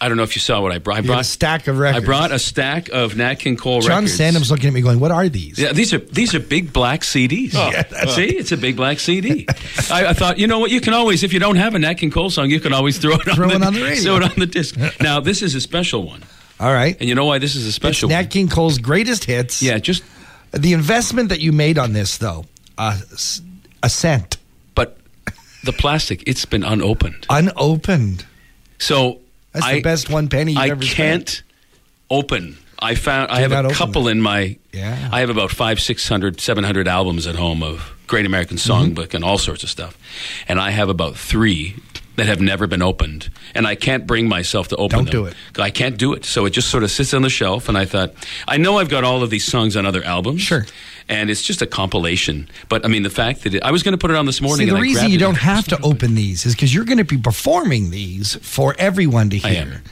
I 0.00 0.08
don't 0.08 0.16
know 0.16 0.24
if 0.24 0.34
you 0.34 0.40
saw 0.40 0.60
what 0.60 0.72
I 0.72 0.78
brought. 0.78 0.96
I 0.96 1.00
You 1.00 1.06
brought 1.06 1.20
a 1.20 1.24
stack 1.24 1.68
of 1.68 1.78
records. 1.78 2.02
I 2.02 2.06
brought 2.06 2.32
a 2.32 2.38
stack 2.40 2.88
of 2.88 3.16
Nat 3.16 3.36
King 3.36 3.56
Cole 3.56 3.80
John 3.82 3.90
records. 3.90 4.10
John 4.12 4.16
Sandham's 4.16 4.50
looking 4.50 4.66
at 4.68 4.72
me 4.72 4.80
going, 4.80 4.98
What 4.98 5.12
are 5.12 5.28
these? 5.28 5.58
Yeah, 5.58 5.72
these 5.72 5.94
are 5.94 5.98
these 5.98 6.34
are 6.34 6.40
big 6.40 6.72
black 6.72 7.02
CDs. 7.02 7.52
See, 8.14 8.24
it's 8.36 8.50
a 8.52 8.56
big 8.56 8.74
black 8.76 8.98
CD. 8.98 9.46
I, 9.90 10.06
I 10.06 10.12
thought, 10.12 10.38
you 10.38 10.46
know 10.48 10.58
what? 10.58 10.70
You 10.72 10.80
can 10.80 10.92
always, 10.92 11.22
if 11.22 11.32
you 11.32 11.38
don't 11.38 11.56
have 11.56 11.74
a 11.74 11.78
Nat 11.78 11.94
King 11.94 12.10
Cole 12.10 12.30
song, 12.30 12.50
you 12.50 12.58
can 12.58 12.72
always 12.72 12.98
throw 12.98 13.12
it 13.14 13.28
on, 13.28 13.34
Throw 13.36 13.48
the, 13.48 13.54
it 13.56 13.62
on 13.62 13.74
the 13.74 13.82
radio. 13.82 14.02
Throw 14.02 14.16
it 14.16 14.22
on 14.24 14.32
the 14.36 14.46
disc. 14.46 14.76
now, 15.00 15.20
this 15.20 15.40
is 15.42 15.54
a 15.54 15.60
special 15.60 16.04
one, 16.04 16.22
All 16.58 16.72
right. 16.72 16.96
and 16.98 17.08
you 17.08 17.14
know 17.14 17.24
why 17.26 17.38
this 17.38 17.54
is 17.54 17.64
a 17.64 17.68
It's 17.68 17.76
special? 17.76 18.08
Nat? 18.08 18.24
King 18.24 18.48
Cole's 18.48 18.78
greatest 18.78 19.24
hits. 19.24 19.62
Yeah, 19.62 19.78
just 19.78 20.02
The 20.50 20.72
investment 20.72 21.28
that 21.28 21.40
you 21.40 21.52
made 21.52 21.78
on 21.78 21.92
this, 21.92 22.18
though, 22.18 22.44
uh, 22.76 22.98
a 23.84 23.88
cent, 23.88 24.38
but 24.74 24.98
the 25.62 25.72
plastic, 25.72 26.24
it's 26.26 26.44
been 26.44 26.64
unopened. 26.64 27.24
unopened. 27.30 28.24
So 28.78 29.20
That's 29.56 29.66
I, 29.66 29.74
the 29.74 29.82
best 29.82 30.08
one 30.10 30.28
penny 30.28 30.52
you've 30.52 30.60
I 30.60 30.68
ever 30.70 30.82
can't 30.82 31.28
spent. 31.28 31.42
open. 32.10 32.56
I 32.78 32.94
found 32.94 33.30
I 33.30 33.40
have 33.40 33.52
a 33.52 33.70
couple 33.72 34.06
in 34.08 34.20
my. 34.20 34.58
Yeah. 34.72 35.08
I 35.10 35.20
have 35.20 35.30
about 35.30 35.50
five, 35.50 35.80
six 35.80 36.06
hundred, 36.08 36.40
seven 36.40 36.62
hundred 36.62 36.88
albums 36.88 37.26
at 37.26 37.34
home 37.34 37.62
of 37.62 37.92
Great 38.06 38.26
American 38.26 38.56
Mm-hmm. 38.58 38.94
Songbook 38.94 39.14
and 39.14 39.24
all 39.24 39.38
sorts 39.38 39.62
of 39.62 39.70
stuff, 39.70 39.96
and 40.46 40.60
I 40.60 40.70
have 40.70 40.88
about 40.88 41.16
three 41.16 41.74
that 42.16 42.26
have 42.26 42.40
never 42.40 42.66
been 42.66 42.80
opened, 42.82 43.28
and 43.54 43.66
I 43.66 43.74
can't 43.74 44.06
bring 44.06 44.26
myself 44.28 44.68
to 44.68 44.76
open 44.76 44.98
Don't 44.98 45.04
them. 45.06 45.12
do 45.12 45.26
it. 45.26 45.34
I 45.58 45.70
can't 45.70 45.98
do 45.98 46.14
it. 46.14 46.24
So 46.24 46.46
it 46.46 46.50
just 46.50 46.68
sort 46.70 46.82
of 46.82 46.90
sits 46.90 47.12
on 47.12 47.22
the 47.22 47.28
shelf, 47.30 47.68
and 47.68 47.76
I 47.76 47.84
thought, 47.84 48.14
I 48.48 48.56
know 48.56 48.78
I've 48.78 48.88
got 48.88 49.04
all 49.04 49.22
of 49.22 49.28
these 49.30 49.44
songs 49.44 49.76
on 49.76 49.84
other 49.84 50.02
albums, 50.02 50.40
Sure. 50.42 50.64
And 51.08 51.30
it's 51.30 51.42
just 51.42 51.62
a 51.62 51.66
compilation. 51.66 52.48
But 52.68 52.84
I 52.84 52.88
mean, 52.88 53.02
the 53.02 53.10
fact 53.10 53.42
that 53.44 53.54
it, 53.54 53.62
I 53.62 53.70
was 53.70 53.82
going 53.82 53.92
to 53.92 53.98
put 53.98 54.10
it 54.10 54.16
on 54.16 54.26
this 54.26 54.40
morning. 54.40 54.66
See, 54.66 54.70
the 54.70 54.76
and 54.76 54.82
reason 54.82 55.10
you 55.10 55.18
don't 55.18 55.36
have 55.38 55.66
to 55.68 55.80
open 55.82 56.14
these 56.14 56.46
is 56.46 56.54
because 56.54 56.74
you're 56.74 56.84
going 56.84 56.98
to 56.98 57.04
be 57.04 57.18
performing 57.18 57.90
these 57.90 58.34
for 58.42 58.74
everyone 58.78 59.30
to 59.30 59.38
hear. 59.38 59.82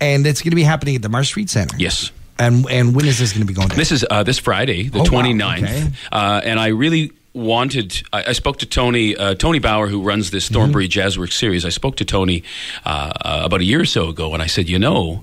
And 0.00 0.26
it's 0.26 0.40
going 0.42 0.50
to 0.50 0.56
be 0.56 0.62
happening 0.62 0.96
at 0.96 1.02
the 1.02 1.08
Marsh 1.08 1.28
Street 1.28 1.50
Center. 1.50 1.76
Yes. 1.78 2.10
And 2.38 2.64
and 2.70 2.94
when 2.94 3.04
is 3.06 3.18
this 3.18 3.32
going 3.32 3.42
to 3.42 3.46
be 3.46 3.52
going 3.54 3.68
down? 3.68 3.76
This 3.78 3.92
is 3.92 4.04
uh, 4.10 4.22
this 4.22 4.38
Friday, 4.38 4.84
the 4.88 5.00
Oh, 5.00 5.02
wow. 5.02 5.22
29th. 5.22 5.62
Okay. 5.62 5.88
Uh, 6.10 6.40
and 6.42 6.58
I 6.58 6.68
really 6.68 7.12
wanted, 7.34 8.02
I, 8.12 8.24
I 8.28 8.32
spoke 8.32 8.58
to 8.60 8.66
Tony, 8.66 9.14
uh, 9.16 9.34
Tony 9.34 9.58
Bauer, 9.58 9.86
who 9.88 10.02
runs 10.02 10.30
this 10.30 10.48
Thornbury 10.48 10.88
Mm-hmm. 10.88 11.20
Jazzworks 11.20 11.32
series. 11.34 11.64
I 11.64 11.68
spoke 11.68 11.96
to 11.96 12.04
Tony 12.04 12.42
uh, 12.84 13.12
uh, 13.20 13.42
about 13.44 13.60
a 13.60 13.64
year 13.64 13.80
or 13.80 13.84
so 13.84 14.08
ago, 14.08 14.32
and 14.34 14.42
I 14.42 14.46
said, 14.46 14.68
you 14.68 14.78
know, 14.78 15.22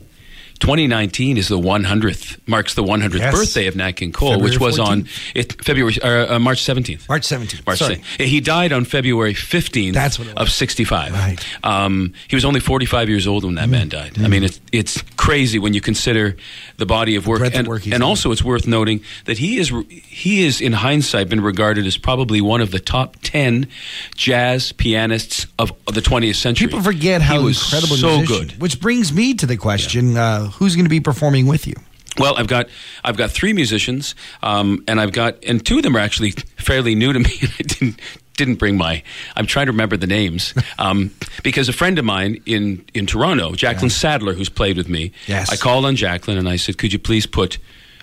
2019 0.58 1.38
is 1.38 1.48
the 1.48 1.58
100th, 1.60 2.38
marks 2.48 2.74
the 2.74 2.84
100th 2.84 3.20
Yes. 3.20 3.34
birthday 3.34 3.68
of 3.68 3.76
Nat 3.76 3.94
King 3.94 4.12
Cole, 4.12 4.32
February 4.32 4.50
which 4.52 4.60
was 4.60 4.78
14th. 4.78 4.88
on 4.88 5.08
it, 5.36 5.64
February, 5.66 5.96
uh, 6.02 6.36
uh, 6.36 6.40
March 6.40 6.62
17th. 6.64 7.08
March 7.10 7.24
17th. 7.24 7.66
March 7.66 7.80
Sorry. 7.80 7.96
17th. 7.98 8.26
He 8.26 8.42
died 8.42 8.72
on 8.74 8.86
February 8.86 9.34
15th 9.34 9.94
That's 9.94 10.18
what 10.20 10.28
it 10.30 10.36
was. 10.36 10.42
of 10.48 10.50
65. 10.52 11.14
Right. 11.14 11.38
Um, 11.64 12.14
he 12.28 12.36
was 12.36 12.46
only 12.46 12.60
45 12.60 13.10
years 13.10 13.28
old 13.28 13.44
when 13.44 13.56
that 13.56 13.70
man 13.70 13.90
died. 13.90 14.20
I 14.20 14.28
mean, 14.28 14.44
it's, 14.44 14.60
it's 14.72 15.02
crazy 15.16 15.60
when 15.60 15.74
you 15.74 15.82
consider 15.82 16.36
the 16.78 16.86
body 16.86 17.16
of 17.16 17.28
work. 17.28 17.40
breadth 17.40 17.54
of 17.56 17.60
and 17.60 17.68
work 17.68 17.86
and 17.88 18.04
also, 18.04 18.32
it's 18.32 18.44
worth 18.44 18.68
noting 18.68 19.02
that 19.26 19.38
he 19.38 19.58
is, 19.60 19.72
he 19.90 20.46
is, 20.46 20.62
in 20.62 20.74
hindsight, 20.74 21.30
been 21.30 21.42
regarded 21.42 21.86
as 21.86 21.98
probably 21.98 22.42
one 22.42 22.62
of 22.62 22.72
the 22.72 22.80
top 22.80 23.16
10 23.24 23.68
jazz 24.16 24.72
pianists 24.74 25.48
of 25.60 25.72
the 25.86 26.02
20th 26.02 26.36
century. 26.36 26.68
People 26.68 26.82
forget 26.82 27.22
how 27.22 27.40
he 27.40 27.46
was 27.46 27.62
incredible 27.64 27.96
so 27.98 28.18
musician. 28.18 28.48
good. 28.48 28.62
Which 28.62 28.80
brings 28.80 29.14
me 29.14 29.34
to 29.36 29.46
the 29.46 29.58
question: 29.58 30.18
uh, 30.18 30.47
Who's 30.52 30.76
going 30.76 30.86
to 30.86 30.90
be 30.90 31.00
performing 31.00 31.48
with 31.48 31.68
you? 31.68 31.76
Well, 32.18 32.36
I've 32.38 32.48
got 32.48 32.68
I've 33.04 33.18
got 33.18 33.32
three 33.32 33.54
musicians, 33.54 34.16
um, 34.42 34.84
and 34.88 35.00
I've 35.00 35.12
got 35.12 35.44
and 35.44 35.64
two 35.64 35.78
of 35.78 35.84
them 35.84 35.96
are 35.96 36.00
actually 36.00 36.32
fairly 36.58 36.96
new 36.96 37.14
to 37.14 37.20
me. 37.20 37.32
I 37.60 37.64
didn't 37.64 38.00
didn't 38.38 38.56
bring 38.56 38.78
my. 38.78 39.04
I'm 39.36 39.46
trying 39.46 39.66
to 39.66 39.72
remember 39.72 39.98
the 39.98 40.08
names 40.08 40.54
um, 40.80 41.12
because 41.44 41.70
a 41.70 41.74
friend 41.74 42.00
of 42.00 42.06
mine 42.06 42.42
in 42.46 42.86
in 42.94 43.06
Toronto, 43.06 43.54
Jacqueline 43.54 43.90
Sadler, 43.90 44.34
who's 44.34 44.50
played 44.50 44.78
with 44.78 44.90
me. 44.90 45.12
Yes. 45.28 45.52
I 45.52 45.58
called 45.58 45.86
on 45.86 45.96
Jacqueline 45.96 46.38
and 46.38 46.50
I 46.50 46.56
said, 46.56 46.78
"Could 46.78 46.94
you 46.94 47.00
please 47.00 47.26
put." 47.26 47.58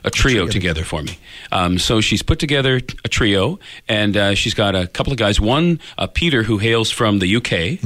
a 0.07 0.11
trio 0.11 0.47
together 0.47 0.85
for 0.85 1.03
me. 1.03 1.19
Um, 1.51 1.79
so 1.79 2.03
she's 2.03 2.23
put 2.23 2.39
together 2.39 2.77
a 3.05 3.09
trio, 3.09 3.59
and 3.89 4.15
uh, 4.15 4.35
she's 4.35 4.53
got 4.53 4.75
a 4.75 4.87
couple 4.87 5.15
of 5.15 5.19
guys. 5.19 5.41
One, 5.41 5.81
uh, 5.97 6.07
Peter, 6.07 6.43
who 6.43 6.59
hails 6.59 6.91
from 6.91 7.21
the 7.21 7.37
UK, 7.37 7.83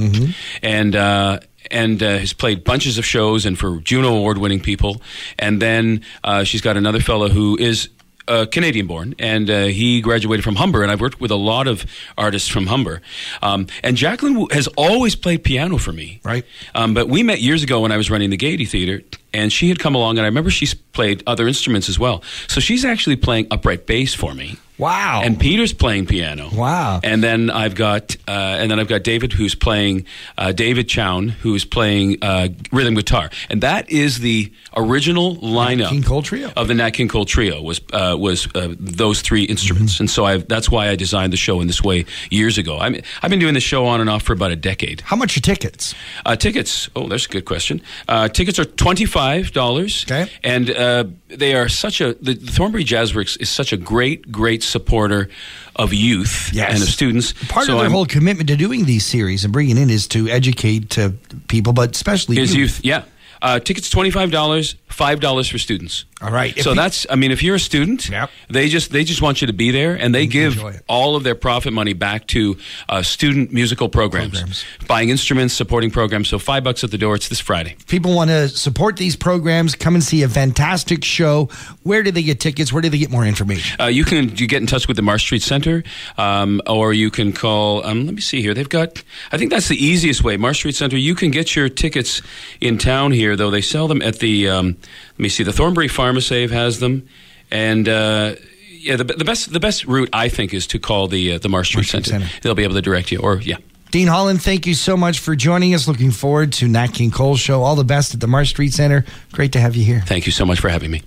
and 0.61 0.97
uh, 0.97 1.39
and 1.71 2.01
uh, 2.01 2.17
has 2.17 2.33
played 2.33 2.63
bunches 2.63 2.97
of 2.97 3.05
shows 3.05 3.45
and 3.45 3.57
for 3.57 3.79
Juno 3.79 4.15
Award 4.15 4.37
winning 4.37 4.59
people. 4.59 5.01
And 5.37 5.61
then 5.61 6.03
uh, 6.23 6.43
she's 6.43 6.61
got 6.61 6.77
another 6.77 6.99
fellow 6.99 7.29
who 7.29 7.57
is. 7.57 7.89
Uh, 8.27 8.45
Canadian 8.45 8.85
born, 8.85 9.15
and 9.17 9.49
uh, 9.49 9.63
he 9.63 10.01
graduated 10.01 10.43
from 10.43 10.57
Humber, 10.57 10.83
and 10.83 10.91
I've 10.91 11.01
worked 11.01 11.19
with 11.19 11.31
a 11.31 11.35
lot 11.35 11.67
of 11.67 11.83
artists 12.15 12.47
from 12.47 12.67
Humber. 12.67 13.01
Um, 13.41 13.65
and 13.83 13.97
Jacqueline 13.97 14.45
has 14.51 14.67
always 14.77 15.15
played 15.15 15.43
piano 15.43 15.79
for 15.79 15.91
me. 15.91 16.21
Right. 16.23 16.45
Um, 16.75 16.93
but 16.93 17.09
we 17.09 17.23
met 17.23 17.41
years 17.41 17.63
ago 17.63 17.79
when 17.79 17.91
I 17.91 17.97
was 17.97 18.11
running 18.11 18.29
the 18.29 18.37
Gaiety 18.37 18.65
Theater, 18.65 19.01
and 19.33 19.51
she 19.51 19.69
had 19.69 19.79
come 19.79 19.95
along, 19.95 20.19
and 20.19 20.25
I 20.25 20.27
remember 20.27 20.51
she's 20.51 20.75
played 20.75 21.23
other 21.25 21.47
instruments 21.47 21.89
as 21.89 21.97
well. 21.97 22.21
So 22.47 22.61
she's 22.61 22.85
actually 22.85 23.15
playing 23.15 23.47
upright 23.49 23.87
bass 23.87 24.13
for 24.13 24.35
me. 24.35 24.57
Wow. 24.79 25.21
And 25.23 25.39
Peter's 25.39 25.73
playing 25.73 26.05
piano. 26.07 26.49
Wow. 26.51 27.01
And 27.03 27.21
then 27.23 27.49
I've 27.51 27.75
got 27.75 28.15
uh, 28.27 28.31
and 28.31 28.71
then 28.71 28.79
I've 28.79 28.87
got 28.87 29.03
David 29.03 29.33
who's 29.33 29.53
playing 29.53 30.05
uh, 30.37 30.51
David 30.53 30.87
Chown 30.87 31.29
who's 31.29 31.65
playing 31.65 32.17
uh, 32.23 32.47
rhythm 32.71 32.95
guitar, 32.95 33.29
and 33.49 33.61
that 33.61 33.89
is 33.91 34.19
the 34.19 34.51
original 34.77 35.35
lineup 35.37 35.89
King 35.89 36.03
Cole 36.03 36.21
Trio. 36.21 36.51
of 36.55 36.67
the 36.69 36.73
Nat 36.75 36.91
King 36.91 37.09
Cole 37.09 37.25
Trio 37.25 37.61
was 37.61 37.81
uh, 37.93 38.15
was 38.17 38.47
uh, 38.55 38.73
those 38.79 39.21
three 39.21 39.43
instruments, 39.43 39.95
Mm-hmm. 39.95 40.03
and 40.03 40.09
so 40.09 40.25
I 40.25 40.37
that's 40.37 40.69
why 40.71 40.89
I 40.89 40.95
designed 40.95 41.33
the 41.33 41.37
show 41.37 41.59
in 41.61 41.67
this 41.67 41.83
way 41.83 42.05
years 42.31 42.57
ago. 42.57 42.79
I 42.79 42.89
mean, 42.89 43.01
I've 43.21 43.29
been 43.29 43.39
doing 43.39 43.53
the 43.55 43.59
show 43.59 43.85
on 43.85 43.99
and 44.01 44.09
off 44.09 44.23
for 44.23 44.33
about 44.33 44.51
a 44.51 44.55
decade. 44.55 45.01
How 45.01 45.15
much 45.17 45.35
are 45.37 45.41
tickets? 45.41 45.93
Uh, 46.25 46.35
tickets. 46.37 46.89
Oh, 46.95 47.07
that's 47.07 47.25
a 47.25 47.29
good 47.29 47.45
question. 47.45 47.81
Uh, 48.07 48.29
tickets 48.29 48.57
are 48.59 48.65
twenty 48.65 49.05
five 49.05 49.51
dollars. 49.51 50.05
Okay. 50.09 50.31
And 50.43 50.69
uh, 50.71 51.03
they 51.27 51.53
are 51.53 51.67
such 51.67 51.99
a 52.01 52.13
the, 52.21 52.33
the 52.33 52.51
Thornbury 52.51 52.85
Jazzworks 52.85 53.39
is 53.41 53.49
such 53.49 53.73
a 53.73 53.77
great, 53.77 54.31
great 54.31 54.63
supporter 54.69 55.29
of 55.75 55.93
youth 55.93 56.49
Yes. 56.53 56.73
and 56.73 56.83
of 56.83 56.89
students. 56.89 57.33
Part 57.47 57.65
So 57.65 57.73
of 57.73 57.77
their 57.79 57.85
I'm- 57.85 57.91
whole 57.91 58.05
commitment 58.05 58.47
to 58.49 58.55
doing 58.55 58.85
these 58.85 59.05
series 59.05 59.43
and 59.43 59.51
bringing 59.53 59.77
in 59.77 59.89
is 59.89 60.07
to 60.09 60.27
educate 60.29 60.97
uh, 60.97 61.11
people, 61.47 61.73
but 61.73 61.95
especially 61.95 62.37
is 62.39 62.53
youth. 62.55 62.77
youth. 62.77 62.85
Yeah. 62.85 63.03
Uh, 63.41 63.57
tickets 63.59 63.89
twenty 63.89 64.11
five 64.11 64.31
dollars, 64.31 64.75
five 64.87 65.21
dollars 65.21 65.47
for 65.47 65.57
students. 65.57 66.03
All 66.21 66.31
right. 66.31 66.55
If 66.57 66.63
So 66.63 66.71
you- 66.71 66.75
that's 66.75 67.05
I 67.09 67.15
mean, 67.15 67.31
if 67.31 67.41
you're 67.41 67.55
a 67.55 67.59
student, 67.59 68.09
Yep. 68.09 68.29
they 68.49 68.67
just 68.67 68.91
they 68.91 69.03
just 69.05 69.21
want 69.21 69.39
you 69.41 69.47
to 69.47 69.53
be 69.53 69.71
there, 69.71 69.95
and 69.95 70.13
they 70.13 70.27
give 70.27 70.57
it. 70.63 70.81
all 70.87 71.15
of 71.15 71.23
their 71.23 71.35
profit 71.35 71.71
money 71.71 71.93
back 71.93 72.27
to 72.27 72.57
uh, 72.89 73.01
student 73.01 73.53
musical 73.53 73.87
programs, 73.87 74.31
Programs. 74.31 74.65
buying 74.87 75.09
instruments, 75.09 75.53
supporting 75.53 75.91
programs. 75.91 76.27
So 76.27 76.37
five 76.37 76.63
bucks 76.63 76.83
at 76.83 76.91
the 76.91 76.97
door. 76.97 77.15
It's 77.15 77.29
this 77.29 77.39
Friday. 77.39 77.75
If 77.79 77.87
people 77.87 78.13
want 78.15 78.29
to 78.31 78.49
support 78.49 78.97
these 78.97 79.15
programs, 79.15 79.75
come 79.75 79.95
and 79.95 80.03
see 80.03 80.23
a 80.23 80.27
fantastic 80.29 81.05
show. 81.05 81.47
Where 81.83 82.03
do 82.03 82.11
they 82.11 82.23
get 82.23 82.39
tickets? 82.41 82.73
Where 82.73 82.81
do 82.81 82.89
they 82.89 82.97
get 82.97 83.11
more 83.11 83.25
information? 83.25 83.79
Uh, 83.79 83.85
you 83.85 84.03
can 84.03 84.35
you 84.35 84.45
get 84.47 84.59
in 84.61 84.67
touch 84.67 84.87
with 84.89 84.97
the 84.97 85.03
Marsh 85.03 85.23
Street 85.23 85.41
Center, 85.41 85.83
um, 86.17 86.61
or 86.67 86.91
you 86.93 87.09
can 87.11 87.31
call. 87.31 87.85
Um, 87.85 88.05
let 88.05 88.13
me 88.15 88.21
see 88.21 88.41
here. 88.41 88.53
They've 88.53 88.67
got. 88.67 89.01
I 89.31 89.37
think 89.37 89.51
that's 89.51 89.69
the 89.69 89.77
easiest 89.83 90.23
way. 90.23 90.35
Marsh 90.35 90.57
Street 90.57 90.75
Center. 90.75 90.97
You 90.97 91.15
can 91.15 91.31
get 91.31 91.55
your 91.55 91.69
tickets 91.69 92.21
in 92.59 92.77
town 92.77 93.13
here, 93.13 93.35
though 93.37 93.49
they 93.51 93.61
sell 93.61 93.87
them 93.87 94.01
at 94.01 94.19
the. 94.19 94.49
Um, 94.49 94.75
let 95.17 95.19
me 95.23 95.29
see. 95.29 95.43
The 95.43 95.51
Thornbury 95.53 95.87
Pharmasave 96.13 96.49
has 96.51 96.79
them, 96.79 97.07
and. 97.51 97.87
Uh, 97.87 98.35
yeah, 98.81 98.95
the, 98.95 99.03
the 99.03 99.25
best 99.25 99.51
the 99.51 99.59
best 99.59 99.85
route 99.85 100.07
I 100.13 100.29
think 100.29 100.53
is 100.53 100.65
to 100.67 100.79
call 100.79 101.09
the 101.09 101.33
uh, 101.33 101.37
the 101.37 101.49
Marsh 101.49 101.67
Street, 101.67 101.85
Center. 101.85 102.11
Center. 102.11 102.27
They'll 102.41 102.55
be 102.55 102.63
able 102.63 102.75
to 102.75 102.81
direct 102.81 103.11
you. 103.11 103.19
Or 103.19 103.41
yeah, 103.41 103.57
Dean 103.91 104.07
Hollin, 104.07 104.37
thank 104.37 104.65
you 104.65 104.73
so 104.73 104.95
much 104.95 105.19
for 105.19 105.35
joining 105.35 105.73
us. 105.73 105.87
Looking 105.87 106.11
forward 106.11 106.53
to 106.53 106.67
Nat 106.69 106.87
King 106.87 107.11
Cole 107.11 107.35
show. 107.35 107.63
All 107.63 107.75
the 107.75 107.83
best 107.83 108.13
at 108.13 108.21
the 108.21 108.27
Marsh 108.27 108.51
Street 108.51 108.73
Center. 108.73 109.03
Great 109.33 109.51
to 109.53 109.59
have 109.59 109.75
you 109.75 109.83
here. 109.83 110.01
thank 110.05 110.25
you 110.25 110.31
so 110.31 110.45
much 110.45 110.59
for 110.59 110.69
having 110.69 110.91
me. 110.91 111.01